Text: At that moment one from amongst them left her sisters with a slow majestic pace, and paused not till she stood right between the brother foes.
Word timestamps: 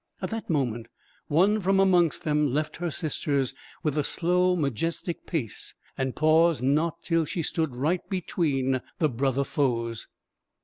At 0.19 0.31
that 0.31 0.49
moment 0.49 0.87
one 1.27 1.61
from 1.61 1.79
amongst 1.79 2.23
them 2.23 2.51
left 2.51 2.77
her 2.77 2.89
sisters 2.89 3.53
with 3.83 3.99
a 3.99 4.03
slow 4.03 4.55
majestic 4.55 5.27
pace, 5.27 5.75
and 5.95 6.15
paused 6.15 6.63
not 6.63 7.03
till 7.03 7.23
she 7.23 7.43
stood 7.43 7.75
right 7.75 8.01
between 8.09 8.81
the 8.97 9.09
brother 9.09 9.43
foes. 9.43 10.07